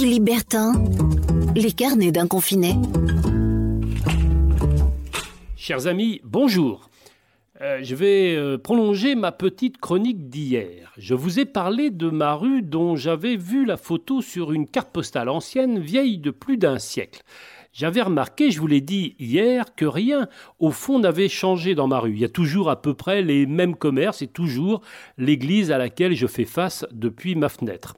[0.00, 0.30] Philippe
[1.56, 2.76] les carnets d'un confiné.
[5.56, 6.88] Chers amis, bonjour.
[7.60, 10.92] Euh, je vais euh, prolonger ma petite chronique d'hier.
[10.98, 14.92] Je vous ai parlé de ma rue dont j'avais vu la photo sur une carte
[14.92, 17.22] postale ancienne vieille de plus d'un siècle.
[17.72, 20.28] J'avais remarqué, je vous l'ai dit hier, que rien
[20.60, 22.12] au fond n'avait changé dans ma rue.
[22.12, 24.80] Il y a toujours à peu près les mêmes commerces et toujours
[25.16, 27.96] l'église à laquelle je fais face depuis ma fenêtre.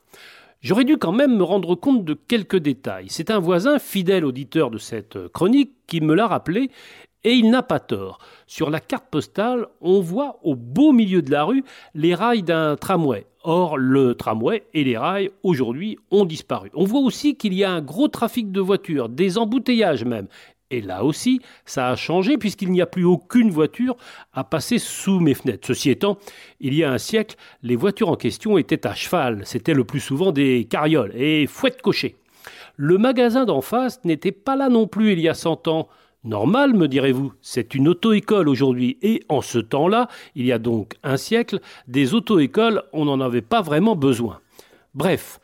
[0.62, 3.07] J'aurais dû quand même me rendre compte de quelques détails.
[3.08, 6.71] C'est un voisin fidèle auditeur de cette chronique qui me l'a rappelé
[7.25, 8.18] et il n'a pas tort.
[8.46, 12.76] Sur la carte postale, on voit au beau milieu de la rue les rails d'un
[12.76, 13.26] tramway.
[13.43, 16.71] Or, le tramway et les rails, aujourd'hui, ont disparu.
[16.74, 20.29] On voit aussi qu'il y a un gros trafic de voitures, des embouteillages même.
[20.70, 23.96] Et là aussi, ça a changé puisqu'il n'y a plus aucune voiture
[24.32, 25.66] à passer sous mes fenêtres.
[25.66, 26.18] Ceci étant,
[26.60, 29.43] il y a un siècle, les voitures en question étaient à cheval.
[29.44, 32.16] C'était le plus souvent des carrioles et fouette cocher.
[32.77, 35.88] Le magasin d'en face n'était pas là non plus il y a 100 ans.
[36.22, 40.94] Normal, me direz-vous, c'est une auto-école aujourd'hui, et en ce temps-là, il y a donc
[41.02, 44.40] un siècle, des auto-écoles, on n'en avait pas vraiment besoin.
[44.94, 45.40] Bref,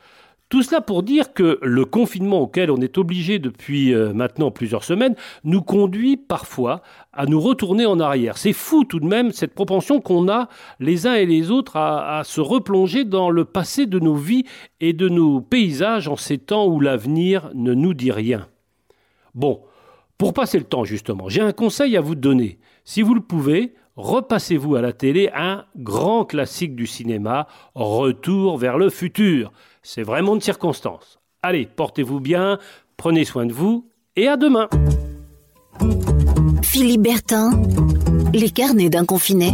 [0.49, 4.85] tout cela pour dire que le confinement auquel on est obligé depuis euh, maintenant plusieurs
[4.85, 8.39] semaines nous conduit parfois à nous retourner en arrière.
[8.39, 12.19] C'est fou tout de même cette propension qu'on a les uns et les autres à,
[12.19, 14.45] à, se replonger dans le passé de nos vies
[14.81, 18.47] et de nos paysages en ces temps où l'avenir ne nous dit rien.
[19.35, 19.63] Bon,
[20.17, 22.61] pour passer le temps justement, j'ai un conseil à vous donner.
[22.85, 28.79] Si vous le pouvez, repassez-vous à la télé un grand classique du cinéma, Retour vers
[28.79, 29.53] le futur.
[29.83, 31.19] C'est vraiment de circonstance.
[31.43, 32.59] Allez, portez-vous bien,
[32.97, 34.69] prenez soin de vous et à demain.
[36.63, 37.51] Philippe Bertin,
[38.33, 39.53] les carnets d'un confiné.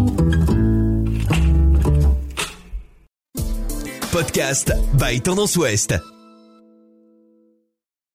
[4.13, 5.95] Podcast by Tendance Ouest.